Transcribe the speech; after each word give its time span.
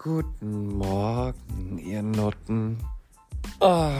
Guten 0.00 0.78
Morgen, 0.78 1.76
ihr 1.76 2.04
Nutten. 2.04 2.78
Oh. 3.58 3.90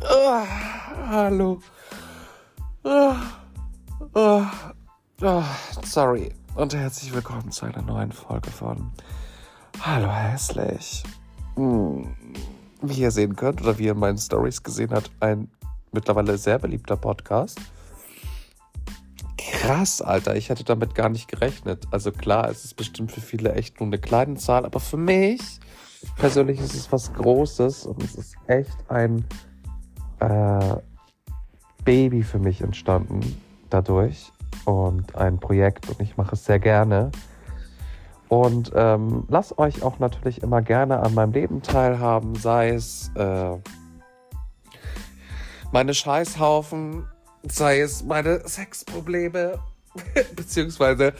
Oh. 0.00 0.42
Hallo. 1.08 1.60
Oh. 2.84 3.14
Oh. 4.14 5.42
Sorry 5.84 6.32
und 6.54 6.72
herzlich 6.72 7.12
willkommen 7.12 7.50
zu 7.50 7.66
einer 7.66 7.82
neuen 7.82 8.12
Folge 8.12 8.48
von 8.48 8.92
Hallo 9.80 10.08
hässlich. 10.08 11.02
Hm. 11.56 12.14
Wie 12.80 13.00
ihr 13.00 13.10
sehen 13.10 13.34
könnt 13.34 13.60
oder 13.60 13.76
wie 13.80 13.86
ihr 13.86 13.92
in 13.92 13.98
meinen 13.98 14.18
Stories 14.18 14.62
gesehen 14.62 14.92
habt, 14.92 15.10
ein 15.18 15.50
mittlerweile 15.90 16.38
sehr 16.38 16.60
beliebter 16.60 16.96
Podcast 16.96 17.60
krass, 19.64 20.02
Alter. 20.02 20.36
Ich 20.36 20.50
hätte 20.50 20.64
damit 20.64 20.94
gar 20.94 21.08
nicht 21.08 21.28
gerechnet. 21.28 21.86
Also 21.90 22.12
klar, 22.12 22.48
es 22.50 22.64
ist 22.64 22.74
bestimmt 22.74 23.12
für 23.12 23.20
viele 23.20 23.52
echt 23.54 23.80
nur 23.80 23.86
eine 23.86 23.98
kleine 23.98 24.34
Zahl, 24.36 24.64
aber 24.66 24.80
für 24.80 24.96
mich 24.96 25.40
persönlich 26.16 26.60
ist 26.60 26.74
es 26.74 26.92
was 26.92 27.12
Großes 27.14 27.86
und 27.86 28.02
es 28.02 28.14
ist 28.14 28.34
echt 28.46 28.76
ein 28.88 29.24
äh, 30.20 30.76
Baby 31.84 32.22
für 32.22 32.38
mich 32.38 32.60
entstanden 32.60 33.20
dadurch 33.70 34.32
und 34.66 35.14
ein 35.16 35.38
Projekt 35.38 35.88
und 35.88 36.00
ich 36.00 36.16
mache 36.16 36.34
es 36.34 36.44
sehr 36.44 36.58
gerne. 36.58 37.10
Und 38.28 38.72
ähm, 38.74 39.24
lasst 39.28 39.58
euch 39.58 39.82
auch 39.82 39.98
natürlich 39.98 40.42
immer 40.42 40.60
gerne 40.60 41.00
an 41.00 41.14
meinem 41.14 41.32
Leben 41.32 41.62
teilhaben, 41.62 42.34
sei 42.34 42.70
es 42.70 43.10
äh, 43.16 43.56
meine 45.72 45.94
Scheißhaufen, 45.94 47.06
sei 47.50 47.80
es 47.80 48.02
meine 48.02 48.46
Sexprobleme, 48.46 49.58
beziehungsweise 50.36 51.14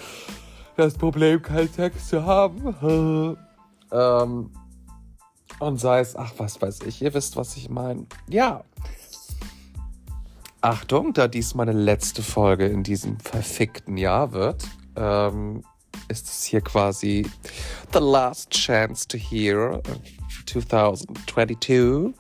das 0.76 0.94
Problem, 0.94 1.42
keinen 1.42 1.72
Sex 1.72 2.08
zu 2.08 2.24
haben. 2.24 3.36
ähm, 3.92 4.50
und 5.60 5.78
sei 5.78 6.00
es, 6.00 6.16
ach, 6.16 6.32
was 6.38 6.60
weiß 6.60 6.80
ich, 6.86 7.02
ihr 7.02 7.14
wisst, 7.14 7.36
was 7.36 7.56
ich 7.56 7.68
meine. 7.68 8.06
Ja. 8.28 8.64
Achtung, 10.60 11.12
da 11.12 11.28
dies 11.28 11.54
meine 11.54 11.72
letzte 11.72 12.22
Folge 12.22 12.66
in 12.66 12.82
diesem 12.82 13.20
verfickten 13.20 13.98
Jahr 13.98 14.32
wird, 14.32 14.64
ähm, 14.96 15.62
ist 16.08 16.26
es 16.26 16.44
hier 16.44 16.62
quasi 16.62 17.30
The 17.92 17.98
Last 18.00 18.50
Chance 18.50 19.06
to 19.08 19.18
Hear 19.18 19.82
2022. 20.46 22.14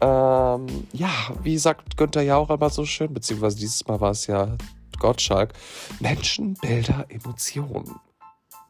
Ähm, 0.00 0.86
ja, 0.92 1.10
wie 1.42 1.56
sagt 1.56 1.96
Günther 1.96 2.22
Jauch 2.22 2.50
immer 2.50 2.70
so 2.70 2.84
schön, 2.84 3.14
beziehungsweise 3.14 3.56
dieses 3.56 3.86
Mal 3.86 4.00
war 4.00 4.10
es 4.10 4.26
ja 4.26 4.56
Gottschalk. 4.98 5.52
Menschen, 6.00 6.54
Bilder, 6.54 7.06
Emotionen. 7.08 7.98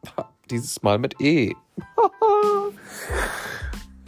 Ja, 0.05 0.29
dieses 0.49 0.81
Mal 0.83 0.97
mit 0.99 1.19
E. 1.19 1.53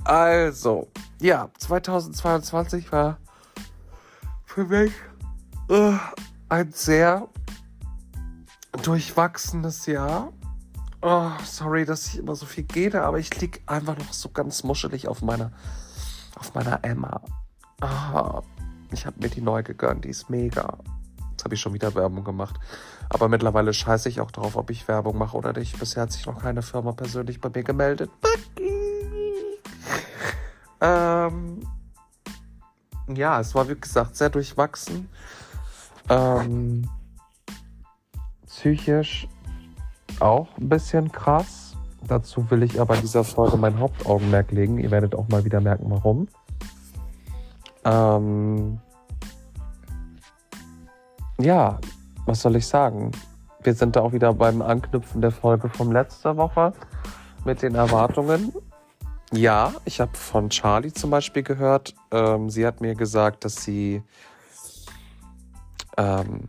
also, 0.03 0.87
ja, 1.21 1.49
2022 1.57 2.91
war 2.91 3.17
für 4.45 4.65
mich 4.65 4.93
äh, 5.69 5.93
ein 6.47 6.71
sehr 6.71 7.27
durchwachsenes 8.83 9.85
Jahr. 9.85 10.31
Oh, 11.01 11.31
sorry, 11.45 11.85
dass 11.85 12.07
ich 12.07 12.19
immer 12.19 12.35
so 12.35 12.45
viel 12.45 12.63
gehe, 12.63 13.01
aber 13.01 13.19
ich 13.19 13.39
liege 13.39 13.59
einfach 13.65 13.97
noch 13.97 14.13
so 14.13 14.29
ganz 14.29 14.63
muschelig 14.63 15.07
auf 15.07 15.21
meiner 15.21 15.51
auf 16.37 16.53
meiner 16.53 16.83
Emma. 16.83 17.21
Ah, 17.81 18.41
ich 18.91 19.05
habe 19.05 19.19
mir 19.19 19.29
die 19.29 19.41
neu 19.41 19.63
gegönnt, 19.63 20.05
die 20.05 20.09
ist 20.09 20.29
mega. 20.29 20.77
Jetzt 21.31 21.43
habe 21.45 21.55
ich 21.55 21.61
schon 21.61 21.73
wieder 21.73 21.95
Werbung 21.95 22.23
gemacht. 22.23 22.59
Aber 23.09 23.27
mittlerweile 23.29 23.73
scheiße 23.73 24.09
ich 24.09 24.21
auch 24.21 24.31
drauf, 24.31 24.55
ob 24.55 24.69
ich 24.69 24.87
Werbung 24.87 25.17
mache 25.17 25.37
oder 25.37 25.53
nicht. 25.53 25.79
Bisher 25.79 26.03
hat 26.03 26.11
sich 26.11 26.25
noch 26.25 26.41
keine 26.41 26.61
Firma 26.61 26.91
persönlich 26.91 27.39
bei 27.39 27.49
mir 27.49 27.63
gemeldet. 27.63 28.11
ähm, 30.81 31.61
ja, 33.07 33.39
es 33.39 33.55
war 33.55 33.67
wie 33.69 33.79
gesagt 33.79 34.15
sehr 34.15 34.29
durchwachsen. 34.29 35.09
Ähm, 36.09 36.89
psychisch 38.45 39.27
auch 40.19 40.57
ein 40.57 40.69
bisschen 40.69 41.11
krass. 41.11 41.68
Dazu 42.07 42.49
will 42.49 42.63
ich 42.63 42.79
aber 42.79 42.95
in 42.95 43.01
dieser 43.01 43.23
Folge 43.23 43.57
mein 43.57 43.79
Hauptaugenmerk 43.79 44.51
legen. 44.51 44.79
Ihr 44.79 44.91
werdet 44.91 45.15
auch 45.15 45.27
mal 45.29 45.45
wieder 45.45 45.61
merken, 45.61 45.85
warum. 45.89 46.27
Ähm 47.85 48.79
ja, 51.39 51.79
was 52.25 52.41
soll 52.41 52.55
ich 52.55 52.67
sagen? 52.67 53.11
Wir 53.63 53.73
sind 53.73 53.95
da 53.95 54.01
auch 54.01 54.13
wieder 54.13 54.33
beim 54.33 54.61
Anknüpfen 54.61 55.21
der 55.21 55.31
Folge 55.31 55.69
von 55.69 55.91
letzter 55.91 56.37
Woche 56.37 56.73
mit 57.45 57.61
den 57.61 57.75
Erwartungen. 57.75 58.53
Ja, 59.31 59.73
ich 59.85 60.01
habe 60.01 60.15
von 60.15 60.49
Charlie 60.49 60.91
zum 60.91 61.11
Beispiel 61.11 61.43
gehört. 61.43 61.93
Ähm, 62.11 62.49
sie 62.49 62.65
hat 62.65 62.81
mir 62.81 62.95
gesagt, 62.95 63.45
dass 63.45 63.63
sie 63.63 64.01
ähm, 65.97 66.41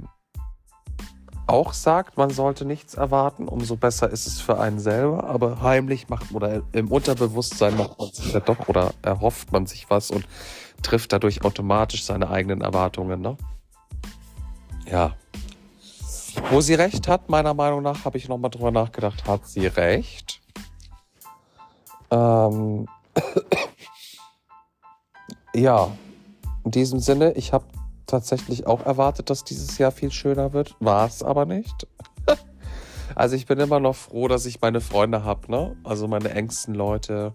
auch 1.50 1.72
sagt, 1.72 2.16
man 2.16 2.30
sollte 2.30 2.64
nichts 2.64 2.94
erwarten, 2.94 3.48
umso 3.48 3.76
besser 3.76 4.08
ist 4.08 4.26
es 4.26 4.40
für 4.40 4.58
einen 4.58 4.78
selber. 4.78 5.24
Aber 5.24 5.60
heimlich 5.62 6.08
macht 6.08 6.32
oder 6.32 6.62
im 6.72 6.90
Unterbewusstsein 6.90 7.76
macht 7.76 7.98
man 7.98 8.12
sich 8.12 8.32
ja 8.32 8.40
doch 8.40 8.68
oder 8.68 8.92
erhofft 9.02 9.52
man 9.52 9.66
sich 9.66 9.90
was 9.90 10.10
und 10.10 10.26
trifft 10.82 11.12
dadurch 11.12 11.44
automatisch 11.44 12.04
seine 12.04 12.30
eigenen 12.30 12.60
Erwartungen. 12.60 13.20
Ne? 13.20 13.36
Ja. 14.90 15.16
Wo 16.50 16.60
sie 16.60 16.74
recht 16.74 17.08
hat, 17.08 17.28
meiner 17.28 17.54
Meinung 17.54 17.82
nach, 17.82 18.04
habe 18.04 18.16
ich 18.16 18.28
nochmal 18.28 18.50
drüber 18.50 18.70
nachgedacht, 18.70 19.26
hat 19.26 19.46
sie 19.46 19.66
recht. 19.66 20.40
Ähm 22.10 22.86
ja, 25.54 25.90
in 26.64 26.70
diesem 26.70 27.00
Sinne, 27.00 27.32
ich 27.32 27.52
habe 27.52 27.64
tatsächlich 28.10 28.66
auch 28.66 28.84
erwartet, 28.84 29.30
dass 29.30 29.44
dieses 29.44 29.78
Jahr 29.78 29.92
viel 29.92 30.10
schöner 30.10 30.52
wird. 30.52 30.76
War 30.80 31.06
es 31.06 31.22
aber 31.22 31.46
nicht. 31.46 31.86
also 33.14 33.36
ich 33.36 33.46
bin 33.46 33.58
immer 33.58 33.80
noch 33.80 33.96
froh, 33.96 34.28
dass 34.28 34.46
ich 34.46 34.60
meine 34.60 34.80
Freunde 34.80 35.24
habe, 35.24 35.50
ne? 35.50 35.76
Also 35.84 36.08
meine 36.08 36.30
engsten 36.30 36.74
Leute, 36.74 37.32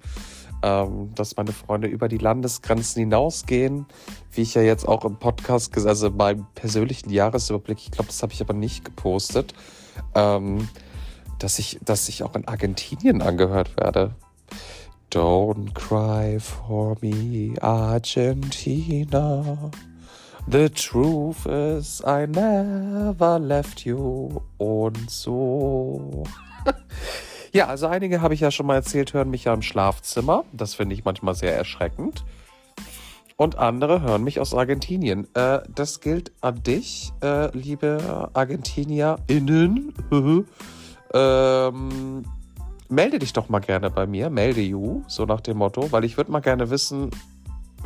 ähm, 0.61 1.11
dass 1.15 1.37
meine 1.37 1.51
Freunde 1.51 1.87
über 1.87 2.07
die 2.07 2.17
Landesgrenzen 2.17 2.99
hinausgehen. 2.99 3.85
Wie 4.31 4.41
ich 4.41 4.53
ja 4.55 4.61
jetzt 4.61 4.87
auch 4.87 5.05
im 5.05 5.17
Podcast, 5.17 5.71
gesagt 5.71 5.89
also 5.89 6.11
beim 6.11 6.47
persönlichen 6.55 7.09
Jahresüberblick, 7.09 7.79
ich 7.79 7.91
glaube, 7.91 8.07
das 8.07 8.21
habe 8.21 8.33
ich 8.33 8.41
aber 8.41 8.53
nicht 8.53 8.83
gepostet, 8.85 9.53
ähm, 10.13 10.67
dass 11.39 11.59
ich, 11.59 11.79
dass 11.83 12.09
ich 12.09 12.23
auch 12.23 12.35
in 12.35 12.47
Argentinien 12.47 13.21
angehört 13.21 13.77
werde. 13.77 14.15
Don't 15.11 15.73
cry 15.73 16.39
for 16.39 16.97
me, 17.01 17.53
Argentina. 17.61 19.43
The 20.47 20.69
truth 20.69 21.47
is, 21.47 22.03
I 22.05 22.27
never 22.27 23.39
left 23.39 23.83
you. 23.83 24.41
Und 24.59 25.09
so. 25.09 26.23
ja, 27.51 27.65
also 27.65 27.87
einige 27.87 28.21
habe 28.21 28.35
ich 28.35 28.41
ja 28.41 28.51
schon 28.51 28.67
mal 28.67 28.75
erzählt, 28.75 29.13
hören 29.13 29.31
mich 29.31 29.45
ja 29.45 29.53
im 29.55 29.63
Schlafzimmer. 29.63 30.45
Das 30.53 30.75
finde 30.75 30.93
ich 30.93 31.03
manchmal 31.03 31.33
sehr 31.33 31.57
erschreckend. 31.57 32.23
Und 33.37 33.57
andere 33.57 34.01
hören 34.01 34.23
mich 34.23 34.39
aus 34.39 34.53
Argentinien. 34.53 35.27
Äh, 35.33 35.61
das 35.73 35.99
gilt 35.99 36.31
an 36.41 36.61
dich, 36.61 37.11
äh, 37.23 37.49
liebe 37.57 38.29
ArgentinierInnen. 38.33 39.93
ähm, 41.13 42.23
melde 42.87 43.19
dich 43.19 43.33
doch 43.33 43.49
mal 43.49 43.59
gerne 43.59 43.89
bei 43.89 44.05
mir, 44.05 44.29
melde 44.29 44.61
you, 44.61 45.03
so 45.07 45.25
nach 45.25 45.41
dem 45.41 45.57
Motto, 45.57 45.91
weil 45.91 46.05
ich 46.05 46.17
würde 46.17 46.31
mal 46.31 46.39
gerne 46.39 46.69
wissen, 46.69 47.09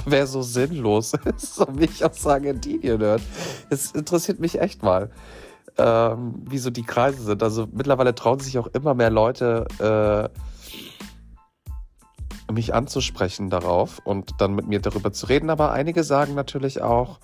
wer 0.05 0.27
so 0.27 0.41
sinnlos 0.41 1.13
ist 1.37 1.59
und 1.59 1.75
mich 1.75 2.03
aus 2.03 2.25
Argentinien 2.25 2.99
hört. 2.99 3.21
Es 3.69 3.91
interessiert 3.91 4.39
mich 4.39 4.59
echt 4.59 4.83
mal, 4.83 5.09
ähm, 5.77 6.35
wie 6.49 6.57
so 6.57 6.69
die 6.69 6.83
Kreise 6.83 7.23
sind. 7.23 7.43
Also 7.43 7.67
mittlerweile 7.71 8.15
trauen 8.15 8.39
sich 8.39 8.57
auch 8.57 8.67
immer 8.67 8.93
mehr 8.93 9.09
Leute, 9.09 9.67
äh, 9.79 10.29
mich 12.51 12.73
anzusprechen 12.73 13.49
darauf 13.49 13.99
und 14.03 14.33
dann 14.39 14.55
mit 14.55 14.67
mir 14.67 14.79
darüber 14.79 15.13
zu 15.13 15.27
reden. 15.27 15.49
Aber 15.49 15.71
einige 15.71 16.03
sagen 16.03 16.33
natürlich 16.33 16.81
auch, 16.81 17.19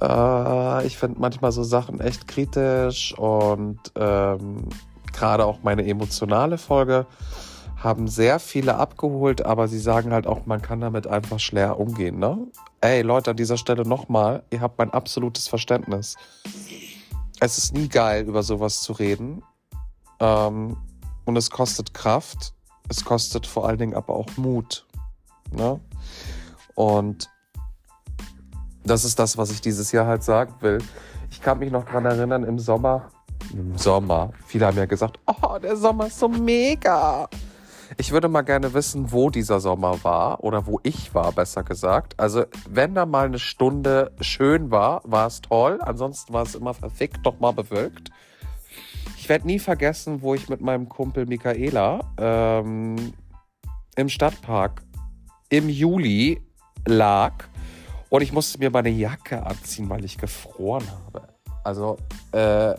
äh, 0.00 0.86
ich 0.86 0.98
finde 0.98 1.20
manchmal 1.20 1.52
so 1.52 1.62
Sachen 1.62 2.00
echt 2.00 2.28
kritisch 2.28 3.16
und 3.18 3.78
ähm, 3.96 4.68
gerade 5.12 5.44
auch 5.44 5.62
meine 5.62 5.86
emotionale 5.86 6.58
Folge 6.58 7.06
haben 7.86 8.08
sehr 8.08 8.38
viele 8.38 8.76
abgeholt, 8.76 9.46
aber 9.46 9.68
sie 9.68 9.78
sagen 9.78 10.12
halt 10.12 10.26
auch, 10.26 10.44
man 10.44 10.60
kann 10.60 10.80
damit 10.80 11.06
einfach 11.06 11.40
schwer 11.40 11.78
umgehen. 11.78 12.18
Ne? 12.18 12.46
Ey, 12.80 13.02
Leute, 13.02 13.30
an 13.30 13.36
dieser 13.36 13.56
Stelle 13.56 13.88
nochmal, 13.88 14.42
ihr 14.50 14.60
habt 14.60 14.78
mein 14.78 14.90
absolutes 14.90 15.48
Verständnis. 15.48 16.16
Es 17.40 17.58
ist 17.58 17.74
nie 17.74 17.88
geil, 17.88 18.24
über 18.26 18.42
sowas 18.42 18.82
zu 18.82 18.92
reden. 18.92 19.42
Ähm, 20.20 20.76
und 21.24 21.36
es 21.36 21.50
kostet 21.50 21.94
Kraft. 21.94 22.52
Es 22.88 23.04
kostet 23.04 23.46
vor 23.46 23.66
allen 23.66 23.78
Dingen 23.78 23.94
aber 23.94 24.14
auch 24.14 24.36
Mut. 24.36 24.86
Ne? 25.52 25.80
Und 26.74 27.30
das 28.84 29.04
ist 29.04 29.18
das, 29.18 29.38
was 29.38 29.50
ich 29.50 29.60
dieses 29.60 29.92
Jahr 29.92 30.06
halt 30.06 30.22
sagen 30.22 30.54
will. 30.60 30.78
Ich 31.30 31.40
kann 31.40 31.58
mich 31.58 31.70
noch 31.70 31.84
dran 31.84 32.04
erinnern, 32.04 32.44
im 32.44 32.58
Sommer, 32.58 33.10
im 33.52 33.76
Sommer, 33.76 34.32
viele 34.46 34.66
haben 34.66 34.76
ja 34.76 34.86
gesagt, 34.86 35.18
oh, 35.26 35.58
der 35.58 35.76
Sommer 35.76 36.06
ist 36.06 36.18
so 36.18 36.28
mega. 36.28 37.28
Ich 37.98 38.12
würde 38.12 38.28
mal 38.28 38.42
gerne 38.42 38.74
wissen, 38.74 39.10
wo 39.10 39.30
dieser 39.30 39.58
Sommer 39.58 40.04
war 40.04 40.44
oder 40.44 40.66
wo 40.66 40.80
ich 40.82 41.14
war, 41.14 41.32
besser 41.32 41.64
gesagt. 41.64 42.18
Also, 42.20 42.44
wenn 42.68 42.94
da 42.94 43.06
mal 43.06 43.26
eine 43.26 43.38
Stunde 43.38 44.12
schön 44.20 44.70
war, 44.70 45.00
war 45.04 45.26
es 45.26 45.40
toll. 45.40 45.78
Ansonsten 45.80 46.34
war 46.34 46.42
es 46.42 46.54
immer 46.54 46.74
verfickt, 46.74 47.24
doch 47.24 47.40
mal 47.40 47.52
bewölkt. 47.52 48.10
Ich 49.16 49.30
werde 49.30 49.46
nie 49.46 49.58
vergessen, 49.58 50.20
wo 50.20 50.34
ich 50.34 50.50
mit 50.50 50.60
meinem 50.60 50.90
Kumpel 50.90 51.24
Michaela 51.24 52.00
ähm, 52.18 53.14
im 53.96 54.08
Stadtpark 54.10 54.82
im 55.48 55.70
Juli 55.70 56.42
lag 56.86 57.32
und 58.10 58.20
ich 58.20 58.32
musste 58.32 58.58
mir 58.58 58.70
meine 58.70 58.90
Jacke 58.90 59.44
anziehen, 59.44 59.88
weil 59.88 60.04
ich 60.04 60.18
gefroren 60.18 60.84
habe. 60.90 61.28
Also, 61.64 61.96
äh, 62.32 62.74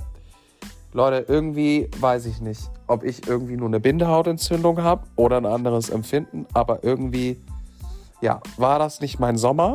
Leute, 0.94 1.26
irgendwie 1.28 1.90
weiß 2.00 2.28
ich 2.28 2.40
nicht, 2.40 2.70
ob 2.88 3.04
ich 3.04 3.28
irgendwie 3.28 3.58
nur 3.58 3.68
eine 3.68 3.80
Bindehautentzündung 3.80 4.82
habe 4.82 5.04
oder 5.16 5.38
ein 5.38 5.46
anderes 5.46 5.90
Empfinden, 5.90 6.46
aber 6.54 6.84
irgendwie, 6.84 7.38
ja, 8.22 8.42
war 8.58 8.80
das 8.80 9.02
nicht 9.02 9.20
mein 9.20 9.38
Sommer. 9.38 9.74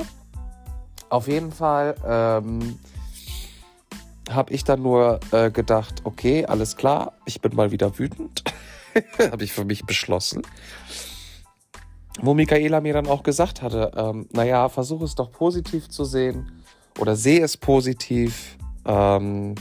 Auf 1.10 1.28
jeden 1.28 1.52
Fall 1.52 1.94
ähm, 2.06 2.78
habe 4.30 4.52
ich 4.52 4.64
dann 4.64 4.82
nur 4.82 5.20
äh, 5.30 5.50
gedacht, 5.50 6.02
okay, 6.04 6.46
alles 6.46 6.76
klar, 6.76 7.12
ich 7.26 7.40
bin 7.40 7.54
mal 7.54 7.70
wieder 7.70 7.98
wütend. 7.98 8.42
habe 9.30 9.44
ich 9.44 9.52
für 9.52 9.64
mich 9.64 9.84
beschlossen. 9.84 10.42
Wo 12.20 12.34
Michaela 12.34 12.80
mir 12.80 12.92
dann 12.92 13.06
auch 13.06 13.22
gesagt 13.22 13.62
hatte, 13.62 13.92
ähm, 13.96 14.28
naja, 14.32 14.68
versuche 14.68 15.04
es 15.04 15.14
doch 15.14 15.32
positiv 15.32 15.88
zu 15.88 16.04
sehen 16.04 16.62
oder 16.98 17.16
sehe 17.16 17.42
es 17.42 17.56
positiv. 17.56 18.56
Ähm, 18.84 19.54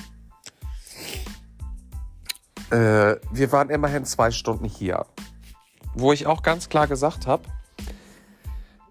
äh, 2.72 3.18
wir 3.32 3.52
waren 3.52 3.70
immerhin 3.70 4.06
zwei 4.06 4.32
Stunden 4.32 4.66
hier. 4.66 5.06
Wo 5.94 6.14
ich 6.14 6.26
auch 6.26 6.42
ganz 6.42 6.70
klar 6.70 6.88
gesagt 6.88 7.28
habe, 7.28 7.44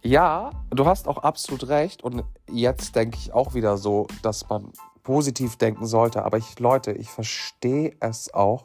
ja, 0.02 0.50
du 0.70 0.86
hast 0.86 1.08
auch 1.08 1.18
absolut 1.18 1.68
recht. 1.68 2.02
Und 2.02 2.24
jetzt 2.50 2.94
denke 2.96 3.16
ich 3.18 3.32
auch 3.32 3.54
wieder 3.54 3.76
so, 3.76 4.06
dass 4.22 4.48
man 4.48 4.72
positiv 5.02 5.56
denken 5.56 5.86
sollte. 5.86 6.24
Aber 6.24 6.38
ich, 6.38 6.58
Leute, 6.58 6.92
ich 6.92 7.08
verstehe 7.08 7.94
es 8.00 8.32
auch 8.32 8.64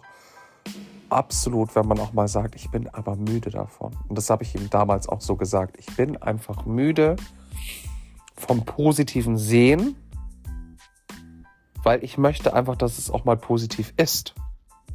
absolut, 1.10 1.76
wenn 1.76 1.88
man 1.88 2.00
auch 2.00 2.14
mal 2.14 2.28
sagt, 2.28 2.56
ich 2.56 2.70
bin 2.72 2.90
aber 2.90 3.16
müde 3.16 3.50
davon. 3.50 3.96
Und 4.08 4.18
das 4.18 4.30
habe 4.30 4.44
ich 4.44 4.56
ihm 4.56 4.70
damals 4.70 5.08
auch 5.08 5.22
so 5.22 5.36
gesagt. 5.36 5.78
Ich 5.80 5.96
bin 5.96 6.22
einfach 6.22 6.66
müde 6.66 7.16
vom 8.36 8.66
positiven 8.66 9.38
Sehen, 9.38 9.96
weil 11.84 12.04
ich 12.04 12.18
möchte 12.18 12.54
einfach, 12.54 12.76
dass 12.76 12.98
es 12.98 13.10
auch 13.10 13.24
mal 13.24 13.38
positiv 13.38 13.94
ist. 13.98 14.34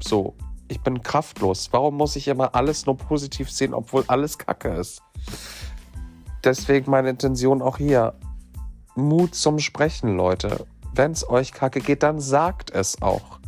So, 0.03 0.35
ich 0.69 0.81
bin 0.81 1.03
kraftlos. 1.03 1.69
Warum 1.73 1.97
muss 1.97 2.17
ich 2.17 2.29
immer 2.29 2.55
alles 2.55 2.87
nur 2.87 2.97
positiv 2.97 3.51
sehen, 3.51 3.75
obwohl 3.75 4.05
alles 4.07 4.39
Kacke 4.39 4.69
ist? 4.69 5.03
Deswegen 6.45 6.91
meine 6.91 7.11
Intention 7.11 7.61
auch 7.61 7.77
hier. 7.77 8.15
Mut 8.97 9.35
zum 9.35 9.59
Sprechen, 9.59 10.17
Leute. 10.17 10.67
Wenn 10.95 11.13
es 11.13 11.29
euch 11.29 11.53
kacke 11.53 11.81
geht, 11.81 12.03
dann 12.03 12.21
sagt 12.21 12.71
es 12.71 13.01
auch. 13.03 13.39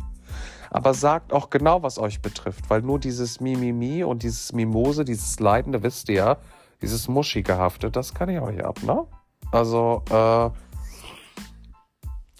Aber 0.69 0.93
sagt 0.93 1.33
auch 1.33 1.49
genau, 1.49 1.83
was 1.83 1.99
euch 1.99 2.21
betrifft, 2.21 2.69
weil 2.69 2.81
nur 2.81 2.99
dieses 2.99 3.39
Mimimi 3.39 4.03
und 4.03 4.23
dieses 4.23 4.53
Mimose, 4.53 5.05
dieses 5.05 5.39
Leidende, 5.39 5.83
wisst 5.83 6.09
ihr 6.09 6.15
ja, 6.15 6.37
dieses 6.81 7.07
Muschigehafte, 7.07 7.91
das 7.91 8.13
kann 8.13 8.29
ich 8.29 8.41
euch 8.41 8.63
ab, 8.65 8.81
ne? 8.83 9.05
Also, 9.51 10.01
äh, 10.07 10.49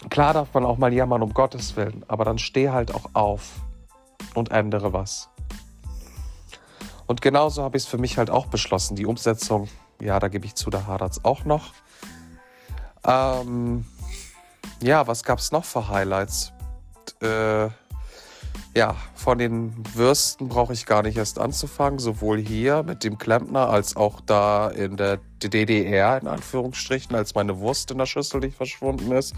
klar 0.08 0.34
darf 0.34 0.52
man 0.52 0.64
auch 0.64 0.78
mal 0.78 0.92
jammern, 0.92 1.22
um 1.22 1.32
Gottes 1.32 1.76
Willen, 1.76 2.04
aber 2.08 2.24
dann 2.24 2.38
steh 2.38 2.70
halt 2.70 2.92
auch 2.92 3.10
auf 3.12 3.60
und 4.34 4.50
ändere 4.50 4.92
was. 4.92 5.28
Und 7.06 7.20
genauso 7.22 7.62
habe 7.62 7.76
ich 7.76 7.84
es 7.84 7.88
für 7.88 7.98
mich 7.98 8.18
halt 8.18 8.30
auch 8.30 8.46
beschlossen. 8.46 8.96
Die 8.96 9.06
Umsetzung, 9.06 9.68
ja, 10.00 10.18
da 10.18 10.28
gebe 10.28 10.46
ich 10.46 10.54
zu, 10.54 10.70
da 10.70 10.86
hadert 10.86 11.12
es 11.12 11.24
auch 11.24 11.44
noch. 11.44 11.72
Ähm, 13.04 13.84
ja, 14.82 15.06
was 15.06 15.22
gab 15.22 15.38
es 15.38 15.52
noch 15.52 15.64
für 15.64 15.88
Highlights? 15.88 16.52
Äh, 17.20 17.68
ja, 18.76 18.96
von 19.14 19.38
den 19.38 19.72
Würsten 19.94 20.48
brauche 20.48 20.72
ich 20.72 20.86
gar 20.86 21.02
nicht 21.02 21.16
erst 21.16 21.38
anzufangen, 21.38 21.98
sowohl 21.98 22.38
hier 22.38 22.82
mit 22.82 23.04
dem 23.04 23.18
Klempner 23.18 23.68
als 23.68 23.96
auch 23.96 24.20
da 24.20 24.68
in 24.68 24.96
der 24.96 25.20
DDR, 25.42 26.20
in 26.20 26.26
Anführungsstrichen, 26.26 27.14
als 27.14 27.34
meine 27.34 27.58
Wurst 27.60 27.90
in 27.90 27.98
der 27.98 28.06
Schüssel 28.06 28.40
nicht 28.40 28.56
verschwunden 28.56 29.12
ist. 29.12 29.34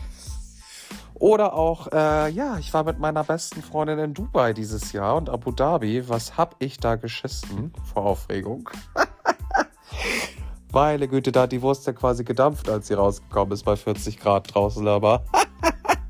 Oder 1.18 1.54
auch, 1.54 1.88
äh, 1.92 2.28
ja, 2.30 2.58
ich 2.58 2.74
war 2.74 2.84
mit 2.84 2.98
meiner 2.98 3.24
besten 3.24 3.62
Freundin 3.62 3.98
in 3.98 4.14
Dubai 4.14 4.52
dieses 4.52 4.92
Jahr 4.92 5.16
und 5.16 5.30
Abu 5.30 5.50
Dhabi. 5.50 6.06
Was 6.08 6.36
hab 6.36 6.56
ich 6.58 6.78
da 6.78 6.96
geschissen 6.96 7.72
vor 7.94 8.04
Aufregung? 8.04 8.68
Meine 10.72 11.08
Güte, 11.08 11.32
da 11.32 11.42
hat 11.42 11.52
die 11.52 11.62
Wurst 11.62 11.86
ja 11.86 11.94
quasi 11.94 12.22
gedampft, 12.22 12.68
als 12.68 12.88
sie 12.88 12.94
rausgekommen 12.94 13.52
ist 13.52 13.64
bei 13.64 13.76
40 13.76 14.20
Grad 14.20 14.54
draußen, 14.54 14.86
aber. 14.86 15.24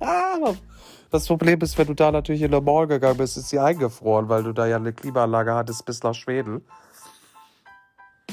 das 1.12 1.26
Problem 1.28 1.60
ist, 1.60 1.78
wenn 1.78 1.86
du 1.86 1.94
da 1.94 2.10
natürlich 2.10 2.42
in 2.42 2.50
der 2.50 2.60
Mall 2.60 2.88
gegangen 2.88 3.18
bist, 3.18 3.36
ist 3.36 3.50
sie 3.50 3.60
eingefroren, 3.60 4.28
weil 4.28 4.42
du 4.42 4.52
da 4.52 4.66
ja 4.66 4.74
eine 4.74 4.92
Klimaanlage 4.92 5.54
hattest 5.54 5.84
bis 5.86 6.02
nach 6.02 6.14
Schweden. 6.14 6.62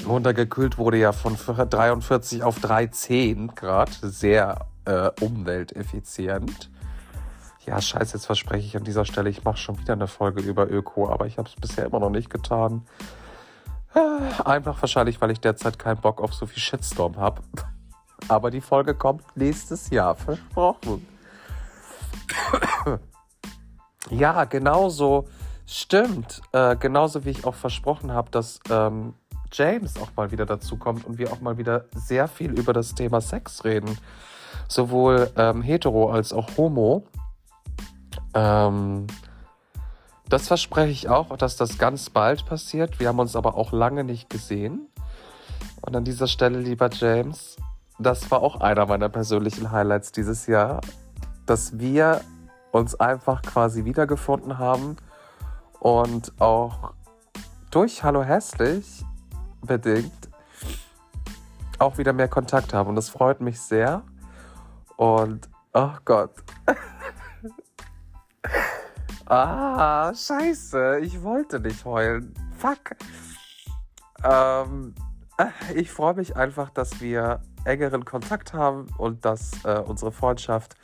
Runtergekühlt 0.06 0.78
wurde 0.78 0.98
ja 0.98 1.12
von 1.12 1.38
43 1.38 2.44
auf 2.44 2.60
310 2.60 3.56
Grad. 3.56 3.90
Sehr 4.02 4.66
äh, 4.86 5.10
umwelteffizient. 5.22 6.70
Ja, 7.66 7.80
scheiße, 7.80 8.18
jetzt 8.18 8.26
verspreche 8.26 8.66
ich 8.66 8.76
an 8.76 8.84
dieser 8.84 9.06
Stelle, 9.06 9.30
ich 9.30 9.46
mache 9.46 9.58
schon 9.58 9.80
wieder 9.80 9.94
eine 9.94 10.08
Folge 10.08 10.42
über 10.42 10.70
Öko, 10.70 11.10
aber 11.10 11.28
ich 11.28 11.38
habe 11.38 11.48
es 11.48 11.56
bisher 11.56 11.86
immer 11.86 12.00
noch 12.00 12.10
nicht 12.10 12.30
getan. 12.30 12.86
Äh, 13.96 14.44
einfach 14.44 14.82
wahrscheinlich, 14.82 15.22
weil 15.22 15.32
ich 15.32 15.40
derzeit 15.40 15.80
keinen 15.80 16.02
Bock 16.02 16.22
auf 16.22 16.34
so 16.34 16.46
viel 16.46 16.62
Shitstorm 16.62 17.16
habe. 17.18 17.42
Aber 18.28 18.52
die 18.52 18.62
Folge 18.62 18.96
kommt 18.96 19.24
nächstes 19.36 19.90
Jahr, 19.92 20.16
versprochen. 20.16 21.08
ja, 24.10 24.44
genauso. 24.46 25.28
Stimmt. 25.66 26.42
Äh, 26.52 26.76
genauso 26.76 27.24
wie 27.24 27.30
ich 27.30 27.46
auch 27.46 27.56
versprochen 27.56 28.12
habe, 28.12 28.30
dass 28.32 28.60
ähm, 28.70 29.14
James 29.54 29.98
auch 30.00 30.10
mal 30.16 30.32
wieder 30.32 30.46
dazu 30.46 30.78
kommt 30.78 31.06
und 31.06 31.18
wir 31.18 31.32
auch 31.32 31.42
mal 31.42 31.58
wieder 31.58 31.86
sehr 31.96 32.28
viel 32.28 32.58
über 32.58 32.74
das 32.74 32.96
Thema 32.96 33.22
Sex 33.22 33.64
reden 33.64 33.98
sowohl 34.68 35.32
ähm, 35.38 35.62
hetero 35.62 36.12
als 36.12 36.34
auch 36.34 36.58
homo. 36.58 37.04
Ähm, 38.34 39.08
das 40.30 40.48
verspreche 40.48 40.92
ich 40.92 41.10
auch, 41.10 41.36
dass 41.38 41.58
das 41.58 41.78
ganz 41.78 42.10
bald 42.10 42.46
passiert. 42.46 43.00
Wir 43.00 43.10
haben 43.10 43.20
uns 43.20 43.36
aber 43.36 43.56
auch 43.56 43.72
lange 43.72 44.04
nicht 44.04 44.30
gesehen. 44.30 44.88
Und 45.82 45.96
an 45.96 46.04
dieser 46.04 46.28
Stelle, 46.28 46.60
lieber 46.60 46.90
James, 46.92 47.58
das 48.00 48.32
war 48.32 48.42
auch 48.42 48.62
einer 48.62 48.86
meiner 48.86 49.10
persönlichen 49.10 49.72
Highlights 49.72 50.12
dieses 50.12 50.48
Jahr, 50.48 50.82
dass 51.46 51.78
wir 51.78 52.22
uns 52.72 53.00
einfach 53.00 53.42
quasi 53.44 53.86
wiedergefunden 53.86 54.58
haben 54.58 54.96
und 55.80 56.32
auch 56.42 56.94
durch 57.70 58.04
Hallo 58.04 58.24
Hässlich 58.24 59.04
bedingt 59.66 60.30
auch 61.80 61.98
wieder 61.98 62.14
mehr 62.14 62.28
Kontakt 62.28 62.74
haben. 62.74 62.90
Und 62.90 62.96
das 62.96 63.10
freut 63.10 63.42
mich 63.42 63.60
sehr. 63.60 64.04
Und, 64.96 65.50
oh 65.74 65.92
Gott. 66.06 66.32
ah, 69.26 70.14
scheiße. 70.14 71.00
Ich 71.02 71.22
wollte 71.22 71.60
nicht 71.60 71.84
heulen. 71.86 72.34
Fuck. 72.58 72.96
Ähm, 74.24 74.96
ich 75.76 75.92
freue 75.92 76.14
mich 76.14 76.38
einfach, 76.38 76.70
dass 76.70 77.02
wir 77.02 77.42
engeren 77.66 78.06
Kontakt 78.06 78.54
haben 78.54 78.88
und 78.98 79.26
dass 79.26 79.52
äh, 79.66 79.80
unsere 79.80 80.12
Freundschaft 80.12 80.76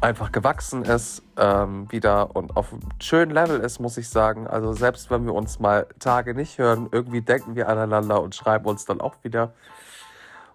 einfach 0.00 0.32
gewachsen 0.32 0.84
ist, 0.84 1.22
ähm, 1.36 1.90
wieder 1.90 2.36
und 2.36 2.56
auf 2.56 2.72
einem 2.72 2.82
schönen 3.00 3.30
Level 3.30 3.60
ist, 3.60 3.80
muss 3.80 3.96
ich 3.96 4.08
sagen. 4.08 4.46
Also 4.46 4.72
selbst 4.72 5.10
wenn 5.10 5.24
wir 5.24 5.34
uns 5.34 5.58
mal 5.58 5.86
Tage 5.98 6.34
nicht 6.34 6.58
hören, 6.58 6.88
irgendwie 6.92 7.22
denken 7.22 7.54
wir 7.56 7.68
aneinander 7.68 8.22
und 8.22 8.34
schreiben 8.34 8.66
uns 8.66 8.84
dann 8.84 9.00
auch 9.00 9.16
wieder 9.22 9.54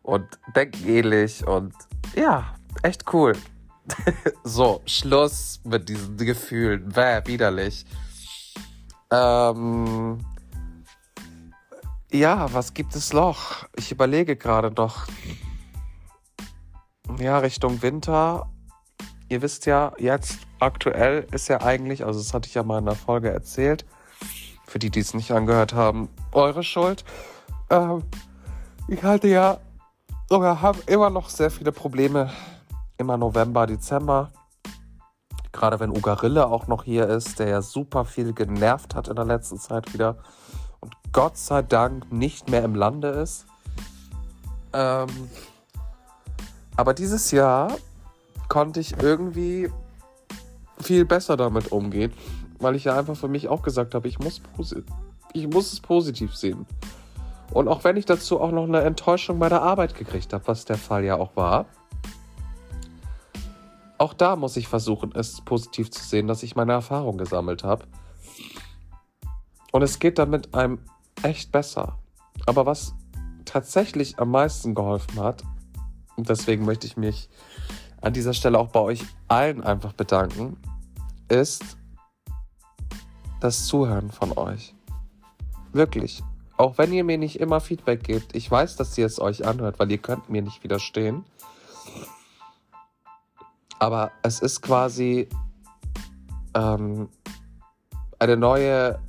und 0.04 0.26
denken 0.56 0.88
ähnlich 0.88 1.46
und 1.48 1.74
ja, 2.16 2.54
echt 2.84 3.14
cool. 3.14 3.34
so, 4.44 4.82
Schluss 4.86 5.62
mit 5.64 5.90
diesen 5.90 6.18
Gefühlen. 6.18 6.96
Wäh, 6.96 7.22
widerlich. 7.26 7.86
Ähm, 9.12 10.20
ja, 12.12 12.52
was 12.54 12.74
gibt 12.74 12.96
es 12.96 13.14
noch? 13.14 13.68
Ich 13.76 13.92
überlege 13.92 14.36
gerade 14.36 14.72
noch. 14.72 15.08
Ja, 17.18 17.40
Richtung 17.40 17.82
Winter. 17.82 18.48
Ihr 19.30 19.44
wisst 19.44 19.68
ja, 19.68 19.94
jetzt 20.00 20.40
aktuell 20.60 21.28
ist 21.32 21.48
ja 21.48 21.62
eigentlich, 21.62 22.04
also 22.04 22.20
das 22.20 22.34
hatte 22.34 22.48
ich 22.48 22.56
ja 22.56 22.64
mal 22.64 22.80
in 22.80 22.86
der 22.86 22.96
Folge 22.96 23.30
erzählt, 23.30 23.86
für 24.66 24.80
die, 24.80 24.90
die 24.90 25.00
es 25.00 25.14
nicht 25.14 25.32
angehört 25.32 25.74
haben, 25.74 26.10
eure 26.32 26.64
Schuld. 26.64 27.04
Ähm, 27.70 28.04
ich 28.88 29.04
halte 29.04 29.28
ja 29.28 29.60
oder 30.32 30.62
habe 30.62 30.80
immer 30.88 31.12
noch 31.12 31.30
sehr 31.30 31.52
viele 31.52 31.72
Probleme. 31.72 32.32
Immer 32.98 33.18
November, 33.18 33.68
Dezember. 33.68 34.32
Gerade 35.52 35.80
wenn 35.80 35.92
Ugarille 35.92 36.48
auch 36.48 36.68
noch 36.68 36.84
hier 36.84 37.08
ist, 37.08 37.40
der 37.40 37.50
ja 37.50 37.62
super 37.62 38.06
viel 38.06 38.34
genervt 38.34 38.96
hat 38.96 39.08
in 39.08 39.16
der 39.16 39.26
letzten 39.26 39.60
Zeit 39.60 39.94
wieder 39.94 40.18
und 40.80 40.96
Gott 41.12 41.38
sei 41.38 41.62
Dank 41.62 42.12
nicht 42.12 42.50
mehr 42.50 42.64
im 42.64 42.76
Lande 42.76 43.10
ist. 43.10 43.46
Ähm, 44.74 45.08
aber 46.76 46.94
dieses 46.94 47.32
Jahr 47.32 47.76
konnte 48.50 48.80
ich 48.80 49.02
irgendwie 49.02 49.70
viel 50.82 51.06
besser 51.06 51.38
damit 51.38 51.72
umgehen, 51.72 52.14
weil 52.60 52.76
ich 52.76 52.86
ja 52.86 52.98
einfach 52.98 53.16
für 53.16 53.28
mich 53.28 53.48
auch 53.48 53.62
gesagt 53.62 53.96
habe, 53.96 54.08
ich 54.08 54.20
muss, 54.20 54.42
ich 55.34 55.48
muss 55.48 55.72
es 55.72 55.80
positiv 55.80 56.36
sehen. 56.36 56.66
Und 57.52 57.68
auch 57.68 57.84
wenn 57.84 57.98
ich 57.98 58.06
dazu 58.06 58.40
auch 58.40 58.52
noch 58.52 58.66
eine 58.66 58.82
Enttäuschung 58.82 59.40
bei 59.40 59.50
der 59.50 59.62
Arbeit 59.62 59.96
gekriegt 59.96 60.34
habe, 60.34 60.48
was 60.48 60.66
der 60.66 60.78
Fall 60.78 61.04
ja 61.04 61.16
auch 61.16 61.36
war, 61.36 61.66
auch 63.98 64.14
da 64.14 64.36
muss 64.36 64.56
ich 64.56 64.68
versuchen, 64.68 65.12
es 65.14 65.42
positiv 65.42 65.92
zu 65.92 66.04
sehen, 66.04 66.28
dass 66.28 66.44
ich 66.44 66.56
meine 66.56 66.72
Erfahrung 66.72 67.18
gesammelt 67.18 67.64
habe. 67.64 67.86
Und 69.72 69.82
es 69.82 70.00
geht 70.00 70.18
damit 70.18 70.54
einem 70.56 70.80
echt 71.22 71.52
besser. 71.52 72.00
Aber 72.46 72.66
was 72.66 72.96
tatsächlich 73.46 74.18
am 74.18 74.32
meisten 74.32 74.74
geholfen 74.74 75.20
hat, 75.20 75.44
und 76.16 76.30
deswegen 76.30 76.66
möchte 76.66 76.88
ich 76.88 76.98
mich 76.98 77.30
an 78.02 78.14
dieser 78.14 78.34
Stelle 78.34 78.60
auch 78.60 78.70
bei 78.70 78.80
euch 78.80 79.04
allen 79.28 79.64
einfach 79.64 79.94
bedanken, 79.94 80.58
ist 81.28 81.78
das 83.40 83.66
Zuhören 83.66 84.12
von 84.12 84.38
euch. 84.38 84.74
Wirklich. 85.74 86.24
Auch 86.58 86.78
wenn 86.78 86.92
ihr 86.92 87.04
mir 87.04 87.18
nicht 87.18 87.40
immer 87.40 87.62
Feedback 87.62 88.04
gebt, 88.04 88.36
ich 88.36 88.50
weiß, 88.50 88.76
dass 88.76 88.98
ihr 88.98 89.06
es 89.06 89.20
euch 89.22 89.46
anhört, 89.46 89.80
weil 89.80 89.90
ihr 89.92 89.98
könnt 89.98 90.30
mir 90.30 90.42
nicht 90.42 90.64
widerstehen. 90.64 91.24
Aber 93.80 94.12
es 94.24 94.42
ist 94.42 94.62
quasi 94.62 95.30
ähm, 96.54 97.08
eine 98.18 98.36
neue, 98.36 99.00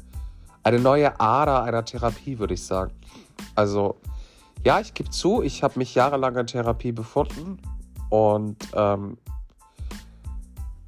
eine 0.62 0.78
neue 0.78 1.18
Ader 1.18 1.64
einer 1.64 1.84
Therapie, 1.84 2.38
würde 2.38 2.54
ich 2.54 2.64
sagen. 2.64 2.92
Also, 3.56 3.96
ja, 4.64 4.78
ich 4.78 4.94
gebe 4.94 5.10
zu, 5.10 5.42
ich 5.42 5.64
habe 5.64 5.78
mich 5.78 5.96
jahrelang 5.96 6.36
in 6.36 6.46
Therapie 6.46 6.92
befunden 6.92 7.58
und 8.10 8.56
ähm, 8.74 9.16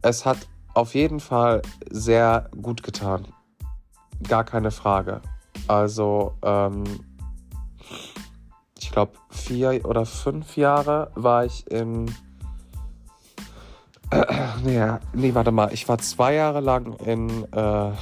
es 0.02 0.26
hat 0.26 0.38
auf 0.74 0.94
jeden 0.94 1.20
Fall 1.20 1.62
sehr 1.90 2.50
gut 2.60 2.82
getan. 2.82 3.26
Gar 4.22 4.44
keine 4.44 4.70
Frage. 4.70 5.22
Also, 5.68 6.34
ähm, 6.42 6.84
ich 8.78 8.90
glaube, 8.90 9.12
vier 9.30 9.84
oder 9.84 10.04
fünf 10.04 10.56
Jahre 10.56 11.10
war 11.14 11.44
ich 11.44 11.70
in 11.70 12.14
nee, 14.64 14.78
nee, 15.14 15.34
warte 15.34 15.52
mal. 15.52 15.72
Ich 15.72 15.88
war 15.88 15.96
zwei 15.98 16.34
Jahre 16.34 16.60
lang 16.60 16.94
in 17.04 17.46
äh, 17.52 17.92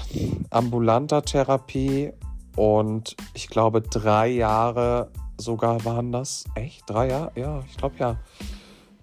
ambulanter 0.51 1.23
Therapie 1.23 2.13
und 2.57 3.17
ich 3.35 3.49
glaube 3.49 3.81
drei 3.81 4.29
Jahre 4.29 5.11
sogar 5.39 5.85
waren 5.85 6.11
das. 6.11 6.45
Echt? 6.55 6.83
Drei 6.89 7.09
Jahre? 7.09 7.33
Ja, 7.37 7.63
ich 7.69 7.77
glaube 7.77 7.95
ja. 7.99 8.17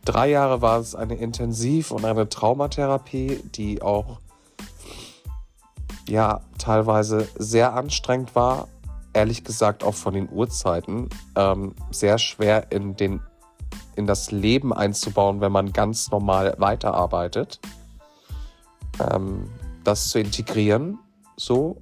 Drei 0.08 0.30
Jahre 0.30 0.62
war 0.62 0.80
es 0.80 0.96
eine 0.96 1.16
Intensiv- 1.16 1.92
und 1.92 2.06
eine 2.06 2.30
Traumatherapie, 2.30 3.44
die 3.56 3.82
auch 3.82 4.22
ja 6.08 6.40
teilweise 6.58 7.28
sehr 7.38 7.74
anstrengend 7.74 8.34
war. 8.34 8.70
Ehrlich 9.12 9.44
gesagt 9.44 9.84
auch 9.84 9.96
von 9.96 10.14
den 10.14 10.30
Uhrzeiten 10.32 11.10
ähm, 11.36 11.76
sehr 11.92 12.20
schwer 12.20 12.72
in 12.72 12.96
den 12.96 13.20
in 13.98 14.08
das 14.08 14.32
Leben 14.32 14.72
einzubauen, 14.72 15.42
wenn 15.42 15.52
man 15.52 15.74
ganz 15.74 16.10
normal 16.10 16.56
weiterarbeitet. 16.58 17.60
Ähm, 19.12 19.50
das 19.84 20.08
zu 20.08 20.20
integrieren, 20.20 21.00
so. 21.36 21.82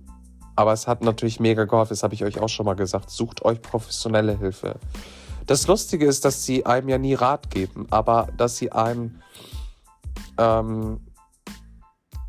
Aber 0.56 0.74
es 0.74 0.88
hat 0.88 1.04
natürlich 1.04 1.40
mega 1.40 1.66
geholfen, 1.66 1.90
das 1.90 2.02
habe 2.02 2.16
ich 2.16 2.24
euch 2.24 2.40
auch 2.40 2.50
schon 2.50 2.66
mal 2.66 2.74
gesagt. 2.76 3.12
Sucht 3.12 3.46
euch 3.46 3.62
professionelle 3.62 4.36
Hilfe. 4.36 4.80
Das 5.46 5.68
Lustige 5.68 6.06
ist, 6.06 6.26
dass 6.26 6.44
sie 6.44 6.66
einem 6.66 6.90
ja 6.90 6.98
nie 6.98 7.14
Rat 7.14 7.52
geben, 7.52 7.88
aber 7.92 8.28
dass 8.38 8.58
sie 8.58 8.72
einem 8.72 9.22
ähm, 10.38 11.00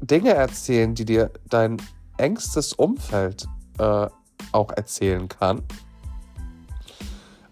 Dinge 0.01 0.35
erzählen, 0.35 0.95
die 0.95 1.05
dir 1.05 1.31
dein 1.49 1.81
engstes 2.19 2.73
Umfeld 2.75 3.47
äh, 3.79 4.09
auch 4.53 4.71
erzählen 4.73 5.29
kann. 5.29 5.63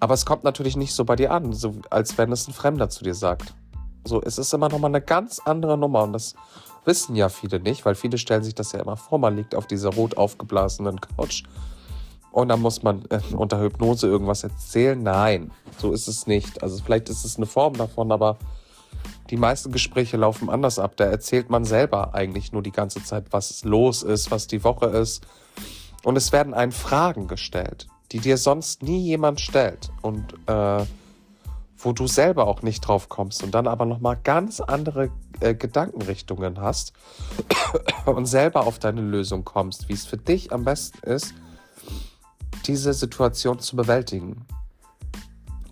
Aber 0.01 0.15
es 0.15 0.27
kommt 0.27 0.45
natürlich 0.45 0.77
nicht 0.77 0.95
so 0.95 1.05
bei 1.05 1.17
dir 1.17 1.33
an, 1.33 1.53
so 1.53 1.77
als 1.89 2.19
wenn 2.19 2.31
es 2.31 2.47
ein 2.47 2.53
Fremder 2.53 2.91
zu 2.91 3.05
dir 3.05 3.15
sagt. 3.15 3.55
So, 4.07 4.21
es 4.21 4.37
ist 4.37 4.53
immer 4.53 4.69
nochmal 4.69 4.91
eine 4.91 5.01
ganz 5.01 5.39
andere 5.39 5.79
Nummer 5.79 6.03
und 6.03 6.13
das 6.13 6.35
wissen 6.85 7.17
ja 7.17 7.31
viele 7.31 7.59
nicht, 7.59 7.87
weil 7.87 7.95
viele 7.95 8.19
stellen 8.19 8.45
sich 8.45 8.55
das 8.55 8.73
ja 8.73 8.81
immer 8.81 8.99
vor, 8.99 9.19
man 9.19 9.35
liegt 9.35 9.55
auf 9.55 9.67
dieser 9.67 9.95
rot 9.95 10.19
aufgeblasenen 10.19 11.01
Couch 11.01 11.45
und 12.35 12.49
dann 12.49 12.61
muss 12.61 12.83
man 12.83 13.05
äh, 13.11 13.21
unter 13.35 13.61
Hypnose 13.61 14.07
irgendwas 14.07 14.45
erzählen. 14.45 15.03
Nein, 15.03 15.51
so 15.79 15.93
ist 15.93 16.09
es 16.09 16.27
nicht. 16.27 16.63
Also 16.63 16.83
vielleicht 16.85 17.09
ist 17.09 17.25
es 17.25 17.37
eine 17.37 17.47
Form 17.47 17.75
davon, 17.75 18.13
aber 18.13 18.39
die 19.31 19.37
meisten 19.37 19.73
Gespräche 19.73 20.17
laufen 20.17 20.51
anders 20.51 20.79
ab. 20.79 20.95
Da 20.97 21.05
erzählt 21.05 21.51
man 21.51 21.65
selber 21.65 22.15
eigentlich 22.15 22.53
nur 22.53 22.63
die 22.63 22.73
ganze 22.73 23.03
Zeit, 23.03 23.27
was 23.31 23.65
los 23.65 24.03
ist, 24.03 24.31
was 24.31 24.47
die 24.47 24.65
Woche 24.65 24.87
ist. 24.87 25.27
Und 26.03 26.17
es 26.17 26.33
werden 26.33 26.55
einen 26.55 26.73
Fragen 26.73 27.29
gestellt 27.29 27.87
die 28.15 28.21
dir 28.21 28.37
sonst 28.37 28.85
nie 28.85 29.01
jemand 29.01 29.41
stellt 29.41 29.91
und 30.01 30.35
äh, 30.47 30.85
wo 31.77 31.93
du 31.93 32.07
selber 32.07 32.47
auch 32.47 32.63
nicht 32.63 32.81
drauf 32.83 33.09
kommst 33.09 33.43
und 33.43 33.55
dann 33.55 33.67
aber 33.67 33.87
nochmal 33.87 34.17
ganz 34.23 34.61
andere 34.61 35.11
äh, 35.41 35.55
Gedankenrichtungen 35.55 36.61
hast 36.61 36.93
und 38.07 38.27
selber 38.27 38.69
auf 38.69 38.79
deine 38.79 39.01
Lösung 39.01 39.45
kommst, 39.45 39.89
wie 39.89 39.95
es 39.95 40.07
für 40.07 40.17
dich 40.17 40.53
am 40.53 40.65
besten 40.65 41.05
ist, 41.07 41.35
diese 42.67 42.93
Situation 42.93 43.59
zu 43.59 43.77
bewältigen. 43.77 44.47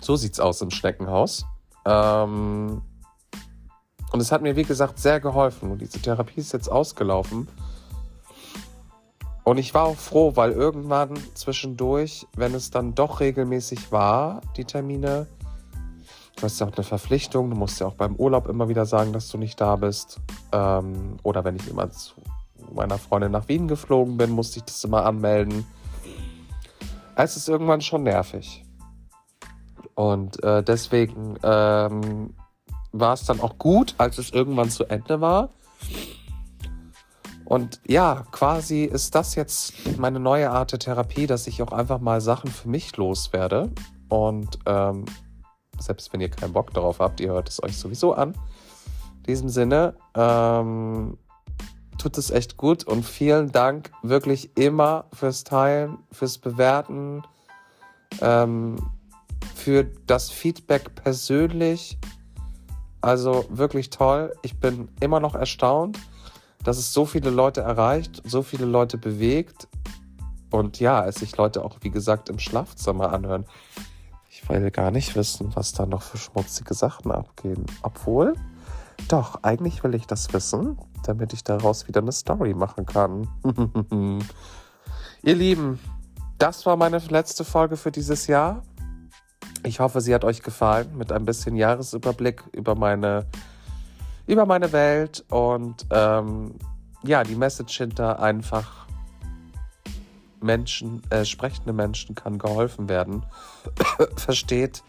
So 0.00 0.16
sieht's 0.16 0.40
aus 0.40 0.61
im 0.61 0.70
Schneckenhaus. 0.70 1.46
Ähm, 1.84 2.82
und 4.12 4.20
es 4.20 4.30
hat 4.30 4.42
mir, 4.42 4.56
wie 4.56 4.64
gesagt, 4.64 4.99
sehr 4.99 5.20
geholfen. 5.20 5.70
Und 5.70 5.80
diese 5.80 6.00
Therapie 6.00 6.40
ist 6.40 6.52
jetzt 6.52 6.68
ausgelaufen. 6.68 7.49
Und 9.44 9.58
ich 9.58 9.75
war 9.75 9.84
auch 9.84 9.96
froh, 9.96 10.37
weil 10.37 10.52
irgendwann 10.52 11.18
zwischendurch, 11.34 12.26
wenn 12.37 12.54
es 12.54 12.70
dann 12.70 12.94
doch 12.94 13.20
regelmäßig 13.20 13.90
war, 13.90 14.40
die 14.56 14.64
Termine, 14.64 15.26
du 16.37 16.42
hast 16.42 16.61
ja 16.61 16.66
auch 16.66 16.72
eine 16.72 16.84
Verpflichtung, 16.84 17.50
du 17.50 17.56
musst 17.56 17.80
ja 17.80 17.87
auch 17.87 17.94
beim 17.94 18.14
Urlaub 18.16 18.49
immer 18.49 18.68
wieder 18.68 18.87
sagen, 18.87 19.12
dass 19.12 19.28
du 19.28 19.38
nicht 19.38 19.61
da 19.61 19.76
bist. 19.76 20.20
Ähm, 20.52 21.16
oder 21.22 21.44
wenn 21.44 21.56
ich 21.56 21.68
immer 21.68 21.90
zu 21.90 22.14
meiner 22.72 22.99
Freundin 22.99 23.32
nach 23.32 23.49
Wien 23.49 23.66
geflogen 23.66 24.16
bin, 24.16 24.30
musste 24.30 24.58
ich 24.58 24.64
das 24.64 24.84
immer 24.84 25.04
anmelden. 25.04 25.64
Es 27.14 27.37
ist 27.37 27.49
irgendwann 27.49 27.81
schon 27.81 28.04
nervig. 28.04 28.64
Und 29.95 30.42
äh, 30.42 30.62
deswegen 30.62 31.37
ähm, 31.42 32.35
war 32.92 33.12
es 33.14 33.25
dann 33.25 33.40
auch 33.40 33.59
gut, 33.59 33.95
als 33.99 34.19
es 34.19 34.31
irgendwann 34.31 34.71
zu 34.71 34.85
Ende 34.85 35.21
war. 35.21 35.50
Und 37.45 37.81
ja, 37.87 38.25
quasi 38.31 38.85
ist 38.85 39.14
das 39.14 39.35
jetzt 39.35 39.99
meine 39.99 40.19
neue 40.19 40.50
Art 40.50 40.73
der 40.73 40.78
Therapie, 40.78 41.26
dass 41.26 41.47
ich 41.47 41.62
auch 41.62 41.73
einfach 41.73 42.00
mal 42.00 42.21
Sachen 42.21 42.50
für 42.50 42.69
mich 42.69 42.97
loswerde. 42.97 43.71
Und 44.09 44.59
ähm, 44.64 45.04
selbst 45.78 46.12
wenn 46.12 46.21
ihr 46.21 46.31
keinen 46.31 46.54
Bock 46.54 46.73
darauf 46.73 47.00
habt, 47.00 47.21
ihr 47.21 47.31
hört 47.31 47.49
es 47.49 47.62
euch 47.62 47.76
sowieso 47.76 48.14
an. 48.14 48.33
In 49.19 49.23
diesem 49.25 49.49
Sinne, 49.50 49.95
ähm, 50.14 51.19
tut 51.99 52.18
es 52.18 52.30
echt 52.30 52.56
gut 52.56 52.84
und 52.84 53.04
vielen 53.04 53.52
Dank 53.52 53.90
wirklich 54.02 54.56
immer 54.56 55.04
fürs 55.12 55.44
Teilen, 55.44 55.99
fürs 56.11 56.38
Bewerten, 56.38 57.22
ähm, 58.20 58.76
für 59.54 59.84
das 60.06 60.30
Feedback 60.30 60.94
persönlich. 60.94 61.99
Also 63.00 63.44
wirklich 63.50 63.90
toll. 63.90 64.32
Ich 64.42 64.58
bin 64.58 64.88
immer 65.00 65.20
noch 65.20 65.34
erstaunt 65.34 65.99
dass 66.64 66.78
es 66.78 66.92
so 66.92 67.06
viele 67.06 67.30
Leute 67.30 67.61
erreicht, 67.61 68.22
so 68.25 68.42
viele 68.42 68.66
Leute 68.66 68.99
bewegt 68.99 69.68
und 70.50 70.80
ja, 70.80 71.06
es 71.06 71.16
sich 71.16 71.37
Leute 71.37 71.64
auch, 71.64 71.78
wie 71.80 71.90
gesagt, 71.90 72.28
im 72.28 72.38
Schlafzimmer 72.38 73.12
anhören. 73.12 73.46
Ich 74.30 74.49
will 74.49 74.70
gar 74.70 74.90
nicht 74.90 75.16
wissen, 75.16 75.54
was 75.54 75.72
da 75.72 75.87
noch 75.87 76.02
für 76.02 76.18
schmutzige 76.18 76.75
Sachen 76.75 77.11
abgehen. 77.11 77.66
Obwohl, 77.82 78.34
doch, 79.09 79.42
eigentlich 79.42 79.82
will 79.85 79.94
ich 79.94 80.06
das 80.06 80.32
wissen, 80.32 80.78
damit 81.04 81.32
ich 81.32 81.44
daraus 81.44 81.88
wieder 81.88 82.00
eine 82.00 82.12
Story 82.12 82.54
machen 82.54 82.87
kann. 82.87 83.28
Ihr 85.23 85.35
Lieben, 85.35 85.78
das 86.38 86.66
war 86.66 86.76
meine 86.76 86.99
letzte 86.99 87.44
Folge 87.44 87.76
für 87.76 87.92
dieses 87.92 88.26
Jahr. 88.26 88.62
Ich 89.64 89.80
hoffe, 89.80 90.00
sie 90.00 90.14
hat 90.14 90.25
euch 90.25 90.42
gefallen 90.42 90.97
mit 90.97 91.12
ein 91.12 91.25
bisschen 91.25 91.56
Jahresüberblick 91.56 92.42
über 92.52 92.75
meine 92.75 93.26
über 94.26 94.47
meine 94.47 94.73
Welt 94.73 95.25
und 95.30 95.87
ähm, 95.90 96.54
ja, 97.04 97.25
die 97.25 97.35
Message 97.35 97.76
hinter 97.78 98.21
einfach 98.21 98.87
Menschen, 100.40 101.02
äh, 101.11 101.25
sprechende 101.25 101.73
Menschen 101.73 102.14
kann 102.14 102.38
geholfen 102.38 102.88
werden, 102.88 103.25
versteht 104.16 104.82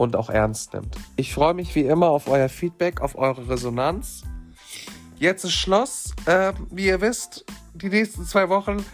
und 0.00 0.16
auch 0.16 0.30
ernst 0.30 0.72
nimmt. 0.72 0.96
Ich 1.16 1.34
freue 1.34 1.54
mich 1.54 1.74
wie 1.74 1.84
immer 1.84 2.08
auf 2.08 2.28
euer 2.28 2.48
Feedback, 2.48 3.00
auf 3.00 3.16
eure 3.16 3.48
Resonanz 3.48 4.24
jetzt 5.20 5.44
ist 5.44 5.52
Schluss. 5.52 6.12
Ähm, 6.26 6.66
wie 6.70 6.86
ihr 6.86 7.00
wisst, 7.00 7.44
die 7.74 7.88
nächsten 7.88 8.24
zwei 8.24 8.48
Wochen 8.48 8.84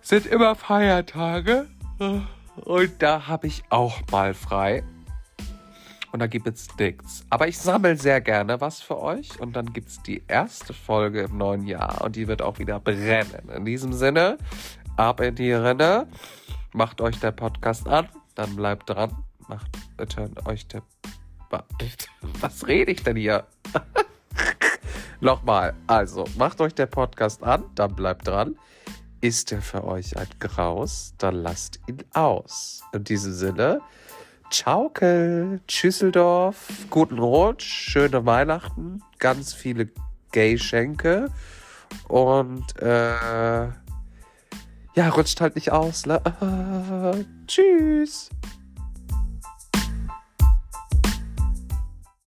sind 0.00 0.26
immer 0.26 0.56
Feiertage. 0.56 1.68
Und 2.56 2.92
da 2.98 3.28
habe 3.28 3.46
ich 3.46 3.62
auch 3.68 4.00
mal 4.10 4.34
frei. 4.34 4.82
Und 6.10 6.20
da 6.20 6.26
gibt 6.26 6.48
es 6.48 6.68
nichts. 6.78 7.24
Aber 7.28 7.46
ich 7.46 7.58
sammle 7.58 7.96
sehr 7.96 8.20
gerne 8.20 8.60
was 8.60 8.80
für 8.80 8.98
euch. 8.98 9.38
Und 9.38 9.54
dann 9.54 9.72
gibt 9.72 9.88
es 9.88 10.02
die 10.02 10.22
erste 10.26 10.72
Folge 10.72 11.22
im 11.22 11.36
neuen 11.36 11.66
Jahr. 11.66 12.02
Und 12.02 12.16
die 12.16 12.26
wird 12.26 12.40
auch 12.40 12.58
wieder 12.58 12.80
brennen. 12.80 13.50
In 13.54 13.64
diesem 13.66 13.92
Sinne, 13.92 14.38
ab 14.96 15.20
in 15.20 15.34
die 15.34 15.52
Rinne. 15.52 16.08
Macht 16.72 17.00
euch 17.00 17.20
der 17.20 17.32
Podcast 17.32 17.86
an. 17.86 18.08
Dann 18.34 18.56
bleibt 18.56 18.88
dran. 18.88 19.27
Macht 19.48 19.68
euch 20.46 20.66
der. 20.66 20.82
Was 22.40 22.66
rede 22.66 22.92
ich 22.92 23.02
denn 23.02 23.16
hier? 23.16 23.46
Nochmal. 25.20 25.74
Also, 25.86 26.24
macht 26.36 26.60
euch 26.60 26.74
der 26.74 26.86
Podcast 26.86 27.42
an. 27.42 27.64
Dann 27.74 27.94
bleibt 27.94 28.28
dran. 28.28 28.56
Ist 29.20 29.50
er 29.50 29.62
für 29.62 29.82
euch 29.84 30.16
ein 30.16 30.28
Graus, 30.38 31.12
dann 31.18 31.34
lasst 31.34 31.80
ihn 31.88 31.98
aus. 32.12 32.82
In 32.92 33.02
diesem 33.02 33.32
Sinne, 33.32 33.80
Tschaukel, 34.48 35.60
Tschüsseldorf, 35.66 36.68
guten 36.88 37.18
Rutsch, 37.18 37.64
schöne 37.64 38.24
Weihnachten, 38.26 39.02
ganz 39.18 39.52
viele 39.52 39.88
Gay-Schenke 40.30 41.32
und 42.06 42.80
äh, 42.80 43.66
ja, 44.94 45.08
rutscht 45.10 45.40
halt 45.40 45.56
nicht 45.56 45.72
aus. 45.72 46.06
Äh, 46.06 46.20
tschüss. 47.48 48.30